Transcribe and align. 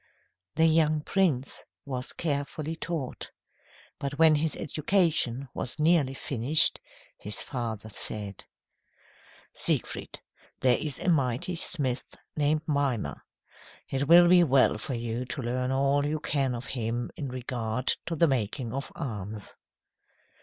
The 0.55 0.65
young 0.65 1.01
prince 1.01 1.63
was 1.85 2.11
carefully 2.11 2.75
taught. 2.75 3.29
But 3.99 4.17
when 4.17 4.33
his 4.33 4.55
education 4.55 5.47
was 5.53 5.77
nearly 5.77 6.15
finished, 6.15 6.79
his 7.19 7.43
father 7.43 7.87
said: 7.87 8.43
"Siegfried, 9.53 10.19
there 10.59 10.79
is 10.79 10.99
a 10.99 11.07
mighty 11.07 11.53
smith 11.53 12.15
named 12.35 12.61
Mimer. 12.65 13.21
It 13.89 14.07
will 14.07 14.27
be 14.27 14.43
well 14.43 14.79
for 14.79 14.95
you 14.95 15.23
to 15.25 15.41
learn 15.43 15.69
all 15.69 16.03
you 16.03 16.19
can 16.19 16.55
of 16.55 16.65
him 16.65 17.11
in 17.15 17.27
regard 17.27 17.93
to 18.07 18.15
the 18.15 18.25
making 18.27 18.73
of 18.73 18.91
arms." 18.95 19.55